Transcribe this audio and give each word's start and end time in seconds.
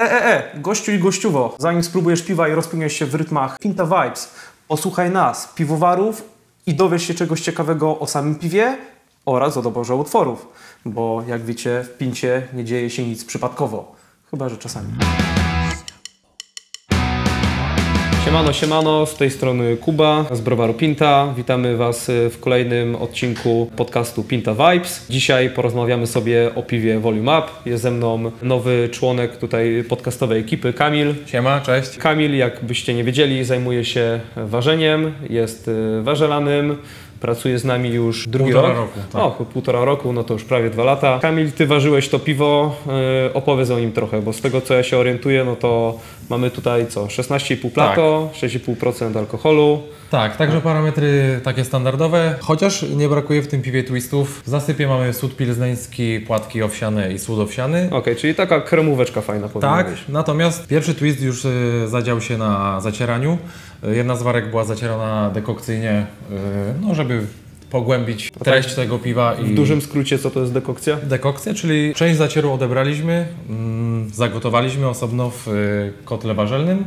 E, 0.00 0.02
e, 0.02 0.54
e, 0.54 0.60
gościu 0.60 0.92
i 0.92 0.98
gościuwo, 0.98 1.56
zanim 1.58 1.82
spróbujesz 1.82 2.22
piwa 2.22 2.48
i 2.48 2.52
rozpłyniesz 2.52 2.92
się 2.92 3.06
w 3.06 3.14
rytmach 3.14 3.58
Pinta 3.58 3.84
Vibes, 3.84 4.34
posłuchaj 4.68 5.10
nas, 5.10 5.52
piwowarów 5.54 6.22
i 6.66 6.74
dowiesz 6.74 7.02
się 7.02 7.14
czegoś 7.14 7.40
ciekawego 7.40 7.98
o 7.98 8.06
samym 8.06 8.34
piwie 8.34 8.78
oraz 9.26 9.56
o 9.56 9.62
doborze 9.62 9.94
utworów, 9.94 10.48
bo 10.84 11.24
jak 11.26 11.44
wiecie, 11.44 11.84
w 11.84 11.96
Pincie 11.98 12.48
nie 12.52 12.64
dzieje 12.64 12.90
się 12.90 13.06
nic 13.06 13.24
przypadkowo, 13.24 13.96
chyba 14.30 14.48
że 14.48 14.56
czasami. 14.56 14.88
Siemano, 18.24 18.52
siemano, 18.52 19.06
z 19.06 19.16
tej 19.16 19.30
strony 19.30 19.76
Kuba 19.76 20.24
z 20.32 20.40
Browaru 20.40 20.74
Pinta. 20.74 21.34
Witamy 21.36 21.76
Was 21.76 22.08
y, 22.08 22.30
w 22.30 22.40
kolejnym 22.40 22.96
odcinku 22.96 23.70
podcastu 23.76 24.24
Pinta 24.24 24.54
Vibes. 24.54 25.06
Dzisiaj 25.10 25.50
porozmawiamy 25.50 26.06
sobie 26.06 26.50
o 26.54 26.62
piwie 26.62 27.00
Volume 27.00 27.38
Up. 27.38 27.48
Jest 27.66 27.82
ze 27.82 27.90
mną 27.90 28.30
nowy 28.42 28.88
członek 28.92 29.36
tutaj 29.36 29.84
podcastowej 29.88 30.40
ekipy, 30.40 30.72
Kamil. 30.72 31.14
Siema, 31.26 31.60
cześć. 31.60 31.96
Kamil, 31.96 32.36
jakbyście 32.36 32.94
nie 32.94 33.04
wiedzieli, 33.04 33.44
zajmuje 33.44 33.84
się 33.84 34.20
ważeniem, 34.36 35.12
jest 35.30 35.68
y, 35.68 36.02
warzelanym. 36.02 36.76
Pracuje 37.20 37.58
z 37.58 37.64
nami 37.64 37.90
już 37.90 38.28
drugi 38.28 38.52
Półtora 38.52 38.68
rok. 38.74 38.78
roku, 38.78 39.00
tak. 39.12 39.22
O, 39.22 39.30
półtora 39.52 39.84
roku, 39.84 40.12
no 40.12 40.24
to 40.24 40.34
już 40.34 40.44
prawie 40.44 40.70
dwa 40.70 40.84
lata. 40.84 41.18
Kamil, 41.22 41.52
ty 41.52 41.66
ważyłeś 41.66 42.08
to 42.08 42.18
piwo, 42.18 42.76
yy, 43.24 43.32
opowiedz 43.34 43.70
o 43.70 43.78
nim 43.80 43.92
trochę, 43.92 44.22
bo 44.22 44.32
z 44.32 44.40
tego 44.40 44.60
co 44.60 44.74
ja 44.74 44.82
się 44.82 44.98
orientuję, 44.98 45.44
no 45.44 45.56
to 45.56 45.98
mamy 46.30 46.50
tutaj 46.50 46.86
co, 46.86 47.04
16,5 47.06 47.70
plato, 47.70 48.30
6,5% 48.34 49.18
alkoholu. 49.18 49.82
Tak, 50.10 50.36
także 50.36 50.60
parametry 50.60 51.40
takie 51.44 51.64
standardowe, 51.64 52.34
chociaż 52.40 52.82
nie 52.82 53.08
brakuje 53.08 53.42
w 53.42 53.46
tym 53.48 53.62
piwie 53.62 53.84
twistów. 53.84 54.42
W 54.46 54.48
zasypie 54.48 54.86
mamy 54.88 55.12
sód 55.12 55.36
pilzneński, 55.36 56.20
płatki 56.20 56.62
owsiane 56.62 57.12
i 57.12 57.18
sód 57.18 57.38
owsiany. 57.38 57.88
Okej, 57.92 58.16
czyli 58.16 58.34
taka 58.34 58.60
kremóweczka 58.60 59.20
fajna 59.20 59.48
powinna 59.48 59.76
Tak, 59.76 59.90
być. 59.90 60.04
natomiast 60.08 60.66
pierwszy 60.66 60.94
twist 60.94 61.22
już 61.22 61.44
y, 61.44 61.50
zadział 61.88 62.20
się 62.20 62.38
na 62.38 62.80
zacieraniu. 62.80 63.38
Jedna 63.92 64.16
z 64.16 64.22
warek 64.22 64.50
była 64.50 64.64
zacierana 64.64 65.30
dekokcyjnie, 65.30 66.06
y, 66.30 66.34
no 66.80 66.94
żeby 66.94 67.20
pogłębić 67.70 68.30
treść 68.44 68.74
tego 68.74 68.98
piwa 68.98 69.34
i 69.34 69.44
W 69.44 69.54
dużym 69.54 69.80
skrócie, 69.80 70.18
co 70.18 70.30
to 70.30 70.40
jest 70.40 70.52
dekokcja? 70.52 70.96
dekokcję, 70.96 71.54
czyli 71.54 71.94
część 71.94 72.16
zacieru 72.18 72.52
odebraliśmy, 72.52 73.26
mm, 73.48 74.10
zagotowaliśmy 74.10 74.88
osobno 74.88 75.30
w 75.30 75.48
y, 75.48 75.92
kotle 76.04 76.34
warzelnym 76.34 76.84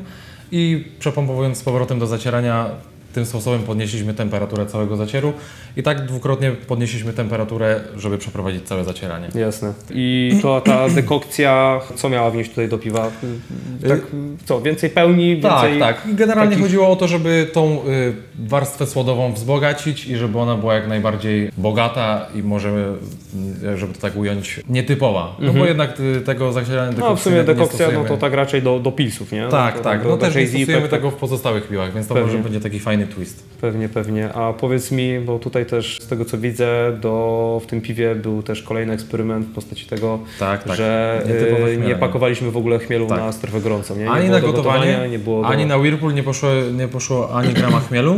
i 0.52 0.86
przepompowując 1.00 1.58
z 1.58 1.64
powrotem 1.64 2.00
do 2.00 2.08
zacierania, 2.08 2.70
tym 3.18 3.26
sposobem 3.26 3.64
podnieśliśmy 3.64 4.14
temperaturę 4.14 4.66
całego 4.66 4.96
zacieru 4.96 5.34
i 5.78 5.84
tak 5.84 6.06
dwukrotnie 6.06 6.52
podnieśliśmy 6.52 7.14
temperaturę, 7.14 7.80
żeby 7.96 8.18
przeprowadzić 8.18 8.64
całe 8.68 8.84
zacieranie. 8.84 9.28
Jasne. 9.36 9.74
I 9.92 10.32
to 10.42 10.62
ta 10.62 10.90
dekokcja, 11.00 11.80
co 11.96 12.10
miała 12.10 12.32
wnieść 12.32 12.50
tutaj 12.50 12.70
do 12.70 12.78
piwa? 12.78 13.12
Tak, 13.90 14.00
co, 14.46 14.62
więcej 14.62 14.90
pełni, 14.90 15.28
więcej... 15.34 15.80
Tak, 15.80 16.04
tak. 16.04 16.16
Generalnie 16.16 16.50
takich- 16.52 16.64
chodziło 16.66 16.90
o 16.90 16.96
to, 16.96 17.08
żeby 17.08 17.48
tą 17.54 17.80
y, 17.88 18.14
warstwę 18.40 18.86
słodową 18.88 19.34
wzbogacić 19.34 20.06
i 20.08 20.16
żeby 20.18 20.40
ona 20.40 20.56
była 20.56 20.74
jak 20.76 20.88
najbardziej 20.88 21.52
bogata 21.58 22.28
i 22.36 22.44
możemy, 22.44 22.86
y, 23.74 23.78
żeby 23.78 23.94
to 23.94 24.00
tak 24.02 24.16
ująć, 24.18 24.60
nietypowa. 24.70 25.36
No 25.40 25.54
bo 25.54 25.66
jednak 25.66 26.00
y, 26.00 26.22
tego 26.22 26.52
zacierania 26.52 26.88
Mhm. 26.90 27.10
No 27.10 27.16
w 27.16 27.22
sumie 27.22 27.44
dekokcja, 27.44 27.88
no 27.94 28.04
to 28.06 28.18
tak 28.18 28.34
raczej 28.34 28.62
do, 28.62 28.80
do 28.80 28.92
pilsów, 28.92 29.32
nie? 29.32 29.48
Tak, 29.48 29.78
to, 29.78 29.84
tak. 29.84 30.04
do- 30.04 30.10
No 30.10 30.18
do 30.18 30.26
też 30.26 30.36
nie 30.36 30.48
stosujemy 30.48 30.86
pe- 30.88 30.90
tego 30.90 31.12
w 31.12 31.16
pozostałych 31.16 31.68
piłach, 31.68 31.94
więc 31.94 32.08
to 32.08 32.14
Pewnie. 32.14 32.32
może 32.32 32.44
będzie 32.44 32.60
taki 32.62 32.80
fajny 32.80 33.07
twist. 33.08 33.48
Pewnie, 33.62 33.90
pewnie. 33.90 34.34
A 34.34 34.54
powiedz 34.54 34.92
mi, 34.92 35.20
bo 35.20 35.40
tutaj 35.40 35.66
też 35.66 35.98
z 36.02 36.08
tego 36.08 36.26
co 36.26 36.38
widzę, 36.38 36.98
do, 37.02 37.62
w 37.64 37.68
tym 37.68 37.82
piwie 37.82 38.16
był 38.16 38.44
też 38.44 38.64
kolejny 38.64 38.94
eksperyment 38.94 39.46
w 39.48 39.54
postaci 39.54 39.86
tego, 39.86 40.20
Tak, 40.40 40.64
tak. 40.64 40.78
że 40.78 41.22
Nietypowe 41.28 41.64
e, 41.64 41.70
nie 41.70 41.76
chmielenie. 41.76 41.96
pakowaliśmy 41.96 42.52
w 42.52 42.58
ogóle 42.58 42.80
chmielu 42.80 43.08
Tak. 43.08 43.18
na 43.20 43.32
strefę 43.32 43.62
gorącą. 43.62 43.96
Nie, 43.96 44.02
nie 44.04 44.12
Ani 44.12 44.30
na 44.30 44.40
gotowanie, 44.42 45.08
nie 45.12 45.20
było 45.20 45.42
do... 45.42 45.48
ani 45.48 45.66
na 45.66 45.78
Whirlpool 45.78 46.14
nie 46.14 46.24
poszło, 46.24 46.50
nie 46.78 46.88
poszło 46.88 47.36
ani 47.36 47.54
grama 47.54 47.80
chmielu. 47.80 48.16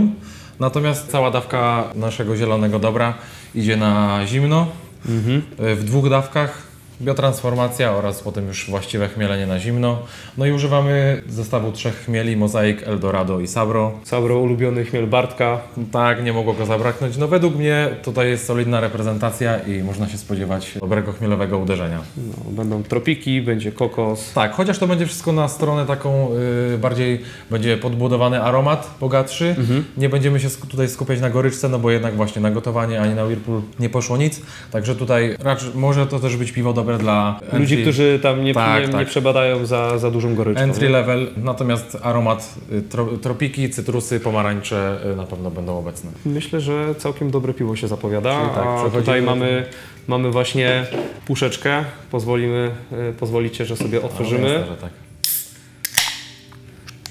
Natomiast 0.60 1.08
cała 1.12 1.32
dawka 1.32 1.84
naszego 1.96 2.36
zielonego 2.38 2.80
dobra 2.80 3.14
idzie 3.56 3.78
na 3.78 4.20
zimno 4.28 4.68
Mhm. 5.10 5.42
y, 5.72 5.76
w 5.76 5.84
dwóch 5.84 6.10
dawkach. 6.10 6.69
Biotransformacja 7.02 7.92
oraz 7.92 8.22
potem 8.22 8.48
już 8.48 8.70
właściwe 8.70 9.08
chmielenie 9.08 9.48
na 9.48 9.60
zimno. 9.60 9.98
No 10.38 10.46
i 10.46 10.52
używamy 10.52 11.22
zestawu 11.30 11.72
trzech 11.72 11.96
chmieli, 12.06 12.38
Mozaik, 12.38 12.88
Eldorado 12.88 13.40
i 13.40 13.48
Sabro. 13.48 13.92
Sabro 14.04 14.40
ulubiony 14.40 14.86
chmiel 14.86 15.08
Bartka. 15.08 15.62
Tak, 15.92 16.24
nie 16.24 16.34
mogło 16.34 16.54
go 16.54 16.66
zabraknąć. 16.66 17.18
No 17.18 17.28
według 17.28 17.56
mnie 17.56 17.90
tutaj 18.04 18.30
jest 18.30 18.46
solidna 18.46 18.80
reprezentacja 18.80 19.60
i 19.60 19.84
można 19.84 20.08
się 20.08 20.18
spodziewać 20.18 20.78
dobrego 20.80 21.14
chmielowego 21.14 21.58
uderzenia. 21.58 22.00
No, 22.18 22.52
będą 22.52 22.84
tropiki, 22.84 23.42
będzie 23.42 23.72
kokos. 23.72 24.34
Tak, 24.34 24.54
chociaż 24.54 24.80
to 24.80 24.88
będzie 24.88 25.06
wszystko 25.06 25.32
na 25.32 25.48
stronę 25.48 25.86
taką 25.86 26.30
y, 26.74 26.78
bardziej 26.78 27.22
będzie 27.52 27.78
podbudowany 27.78 28.42
aromat 28.42 28.90
bogatszy. 29.00 29.56
Nie 29.98 30.10
będziemy 30.10 30.40
się 30.40 30.50
tutaj 30.70 30.90
skupiać 30.90 31.22
na 31.22 31.30
goryczce, 31.30 31.70
no 31.70 31.80
bo 31.80 31.92
jednak 31.92 32.16
właśnie 32.16 32.42
na 32.42 32.52
gotowanie 32.52 33.02
ani 33.02 33.16
na 33.16 33.24
Whirlpool 33.24 33.62
nie 33.80 33.90
poszło 33.90 34.18
nic. 34.18 34.42
Także 34.72 34.96
tutaj 34.96 35.36
raczej 35.40 35.70
może 35.76 36.08
to 36.08 36.20
też 36.20 36.38
być 36.38 36.52
piwo 36.52 36.74
dobre 36.74 36.89
dla 36.98 37.40
Ludzi, 37.54 37.76
entry- 37.78 37.82
którzy 37.82 38.20
tam 38.24 38.44
nie, 38.44 38.54
Tak, 38.54 38.82
nie, 38.82 38.88
nie 38.88 38.94
tak. 38.94 39.08
przebadają 39.08 39.66
za, 39.66 39.98
za 39.98 40.12
dużą 40.12 40.36
goryczką. 40.36 40.64
entry 40.64 40.88
nie? 40.88 40.94
level, 40.94 41.28
natomiast 41.38 41.98
aromat 42.02 42.56
y, 42.72 42.82
tro, 42.82 43.06
tropiki, 43.06 43.70
cytrusy, 43.70 44.20
pomarańcze 44.20 44.98
y, 45.14 45.16
na 45.16 45.24
pewno 45.24 45.52
będą 45.52 45.78
obecne. 45.80 46.12
Myślę, 46.26 46.62
że 46.62 46.96
całkiem 46.96 47.32
dobre 47.32 47.54
piwo 47.54 47.76
się 47.76 47.88
zapowiada. 47.88 48.40
Czyli 48.42 48.56
tak, 48.56 48.68
a 48.88 48.90
tutaj 48.90 49.22
mamy, 49.22 49.66
mamy 50.08 50.32
właśnie 50.32 50.86
puszeczkę. 51.26 51.84
Pozwolimy, 52.12 52.72
y, 53.10 53.14
pozwolicie, 53.14 53.66
że 53.66 53.76
sobie 53.78 54.02
otworzymy. 54.02 54.50
Jasne, 54.50 54.76
tak. 54.82 54.92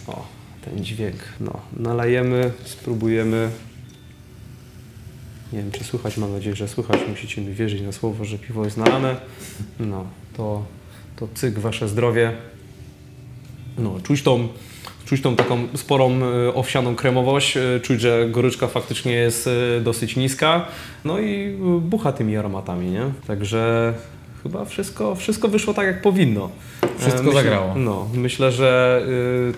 O, 0.06 0.24
ten 0.64 0.84
dźwięk. 0.84 1.16
No, 1.40 1.52
nalajemy, 1.76 2.50
spróbujemy. 2.64 3.48
Nie 5.52 5.58
wiem, 5.58 5.70
czy 5.70 5.84
słychać, 5.84 6.16
mam 6.16 6.32
nadzieję, 6.32 6.56
że 6.56 6.68
słychać. 6.68 7.00
Musicie 7.08 7.40
mi 7.40 7.54
wierzyć 7.54 7.82
na 7.82 7.92
słowo, 7.92 8.24
że 8.24 8.38
piwo 8.38 8.64
jest 8.64 8.76
nalane. 8.76 9.16
No, 9.80 10.06
to, 10.36 10.64
to 11.16 11.28
cyk, 11.34 11.58
wasze 11.58 11.88
zdrowie. 11.88 12.32
No, 13.78 14.00
czuć 14.02 14.22
tą, 14.22 14.48
czuć 15.04 15.22
tą 15.22 15.36
taką 15.36 15.68
sporą 15.74 16.20
y, 16.22 16.54
owsianą 16.54 16.96
kremowość, 16.96 17.56
y, 17.56 17.80
czuć, 17.82 18.00
że 18.00 18.28
goryczka 18.30 18.66
faktycznie 18.66 19.12
jest 19.12 19.46
y, 19.46 19.80
dosyć 19.80 20.16
niska. 20.16 20.66
No 21.04 21.18
i 21.20 21.58
bucha 21.80 22.12
tymi 22.12 22.36
aromatami, 22.36 22.90
nie? 22.90 23.02
Także 23.26 23.94
chyba 24.52 24.64
wszystko, 24.64 25.14
wszystko 25.14 25.48
wyszło 25.48 25.74
tak, 25.74 25.86
jak 25.86 26.02
powinno. 26.02 26.50
Wszystko 26.98 27.20
E, 27.22 27.24
myślę, 27.24 27.42
zagrało. 27.42 27.74
No, 27.76 28.06
myślę, 28.14 28.52
że 28.52 29.02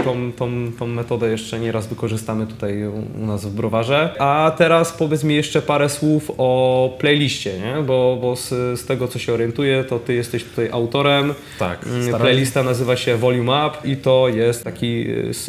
y, 0.00 0.04
tą, 0.04 0.32
tą, 0.32 0.50
tą 0.78 0.86
metodę 0.86 1.30
jeszcze 1.30 1.60
nie 1.60 1.72
raz 1.72 1.86
wykorzystamy 1.86 2.46
tutaj 2.46 2.86
u, 2.86 3.26
nas 3.26 3.44
w 3.46 3.50
browarze. 3.54 4.14
A 4.18 4.52
teraz 4.58 4.92
powiedz 4.92 5.24
mi 5.24 5.34
jeszcze 5.34 5.62
parę 5.62 5.88
słów 5.88 6.30
o 6.38 6.96
playliście, 6.98 7.58
nie? 7.58 7.82
Bo, 7.82 8.18
bo 8.20 8.36
z, 8.36 8.48
z 8.80 8.86
tego 8.86 9.08
co 9.08 9.18
się 9.18 9.32
orientuję, 9.32 9.84
to 9.84 9.98
ty 9.98 10.14
jesteś 10.14 10.44
tutaj 10.44 10.68
autorem. 10.72 11.34
Tak, 11.58 11.86
Mm, 11.86 12.02
starali- 12.02 12.20
Playlista 12.20 12.62
nazywa 12.62 12.96
się 12.96 13.16
Volume 13.16 13.66
Up 13.66 13.88
i 13.88 13.96
to 13.96 14.28
jest 14.28 14.64
taki 14.64 15.06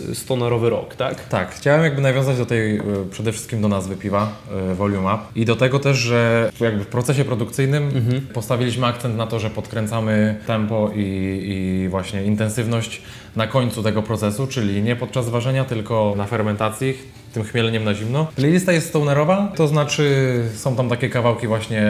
y, 0.09 0.16
stonerowy 0.16 0.69
rock, 0.69 0.96
tak? 0.96 1.28
Tak, 1.28 1.56
chciałem 1.56 1.84
jakby 1.84 2.02
nawiązać 2.02 2.38
do 2.38 2.46
tej, 2.46 2.78
y, 2.78 2.81
przede 3.12 3.31
wszystkim 3.31 3.62
do 3.62 3.68
nazwy 3.68 3.96
piwa, 3.96 4.29
Volume 4.75 5.13
Up 5.16 5.19
i 5.35 5.46
do 5.46 5.56
tego 5.56 5.79
też, 5.79 5.97
że 5.97 6.52
jakby 6.59 6.84
w 6.84 6.88
procesie 6.88 7.25
produkcyjnym 7.25 7.91
postawiliśmy 8.34 8.85
akcent 8.88 9.18
na 9.18 9.28
to, 9.31 9.40
że 9.40 9.50
podkręcamy 9.50 10.40
tempo 10.47 10.92
i, 10.96 11.02
i 11.46 11.90
właśnie 11.90 12.24
intensywność 12.24 13.02
na 13.36 13.47
końcu 13.47 13.84
tego 13.84 14.03
procesu, 14.03 14.47
czyli 14.47 14.81
nie 14.81 14.96
podczas 14.96 15.30
ważenia, 15.30 15.66
tylko 15.66 16.14
na 16.18 16.25
fermentacji, 16.25 16.97
tym 17.34 17.44
chmieleniem 17.44 17.84
na 17.84 17.94
zimno. 17.94 18.28
Playlista 18.36 18.72
jest 18.72 18.90
stonerowa, 18.90 19.52
to 19.56 19.68
znaczy 19.68 20.36
są 20.56 20.75
tam 20.75 20.90
takie 20.90 21.09
kawałki 21.09 21.47
właśnie 21.47 21.84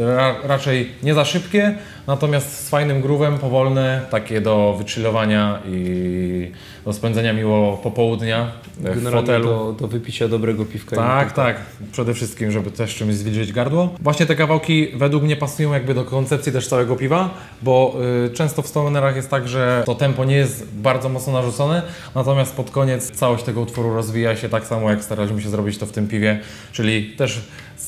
ra, 0.00 0.34
raczej 0.44 0.92
nie 1.02 1.14
za 1.14 1.24
szybkie, 1.24 1.74
natomiast 2.06 2.66
z 2.66 2.68
fajnym 2.68 3.00
groovem, 3.00 3.38
powolne, 3.38 4.00
takie 4.10 4.40
do 4.40 4.74
wychillowania 4.78 5.58
i 5.66 6.52
do 6.84 6.92
spędzenia 6.92 7.32
miło 7.32 7.76
popołudnia 7.76 8.52
w 8.76 8.82
Generalnie 8.82 9.10
fotelu. 9.10 9.44
do, 9.44 9.72
do 9.72 9.88
wypicia 9.88 10.28
dobrego 10.28 10.64
piwka. 10.64 10.96
Tak, 10.96 11.32
tak. 11.32 11.56
Przede 11.92 12.14
wszystkim, 12.14 12.50
żeby 12.50 12.70
też 12.70 12.94
czymś 12.94 13.14
zwilżyć 13.14 13.52
gardło. 13.52 13.88
Właśnie 14.00 14.26
te 14.26 14.36
kawałki 14.36 14.88
według 14.94 15.22
mnie 15.22 15.36
pasują 15.36 15.72
jakby 15.72 15.94
do 15.94 16.04
koncepcji 16.04 16.52
też 16.52 16.68
całego 16.68 16.96
piwa, 16.96 17.30
bo 17.62 17.96
y, 18.26 18.30
często 18.30 18.62
w 18.62 18.66
stonerach 18.66 19.16
jest 19.16 19.30
tak, 19.30 19.48
że 19.48 19.82
to 19.86 19.94
tempo 19.94 20.24
nie 20.24 20.36
jest 20.36 20.66
bardzo 20.74 21.08
mocno 21.08 21.32
narzucone, 21.32 21.82
natomiast 22.14 22.56
pod 22.56 22.70
koniec 22.70 23.10
całość 23.10 23.44
tego 23.44 23.60
utworu 23.60 23.94
rozwija 23.94 24.36
się 24.36 24.48
tak 24.48 24.66
samo, 24.66 24.87
jak 24.90 25.04
staraliśmy 25.04 25.42
się 25.42 25.50
zrobić 25.50 25.78
to 25.78 25.86
w 25.86 25.92
tym 25.92 26.08
piwie, 26.08 26.40
czyli 26.72 27.16
też 27.16 27.40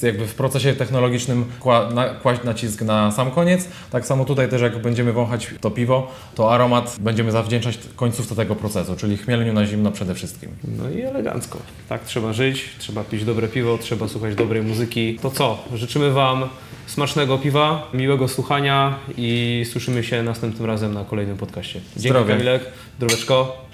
jakby 0.03 0.27
w 0.27 0.35
procesie 0.35 0.75
technologicznym 0.75 1.45
kła, 1.61 1.91
na, 1.91 2.09
kłaść 2.09 2.43
nacisk 2.45 2.83
na 2.83 3.13
sam 3.13 3.31
koniec. 3.31 3.69
Tak 3.91 4.07
samo 4.07 4.25
tutaj 4.25 4.49
też 4.49 4.63
jak 4.63 4.83
będziemy 4.83 5.13
wąchać 5.13 5.55
to 5.61 5.71
piwo, 5.71 6.13
to 6.35 6.55
aromat 6.55 6.97
będziemy 7.01 7.33
zawdzięczać 7.33 7.79
końcówce 7.97 8.37
tego 8.37 8.57
procesu, 8.57 8.97
czyli 8.97 9.17
chmieleniu 9.17 9.53
na 9.53 9.67
zimno 9.67 9.93
przede 9.93 10.15
wszystkim. 10.15 10.51
No 10.79 10.91
i 10.91 11.03
elegancko. 11.03 11.59
Tak 11.89 12.05
trzeba 12.05 12.33
żyć, 12.33 12.69
trzeba 12.79 13.05
pić 13.05 13.25
dobre 13.25 13.49
piwo, 13.49 13.79
trzeba 13.79 14.09
słuchać 14.09 14.35
dobrej 14.35 14.63
muzyki. 14.63 15.19
To 15.23 15.31
co? 15.31 15.59
Życzymy 15.75 16.11
Wam 16.11 16.49
Smacznego 16.87 17.39
piwa, 17.39 17.89
miłego 17.95 18.29
słuchania 18.29 18.99
i 19.17 19.63
słyszymy 19.73 20.05
się 20.05 20.23
następnym 20.23 20.67
razem 20.67 20.95
na 20.95 21.05
kolejnym 21.05 21.37
podcaście. 21.37 21.81
Dzięki 21.97 22.09
Zdrowie. 22.09 22.35
Kamilek, 22.35 22.63
zdroweczko. 22.97 23.65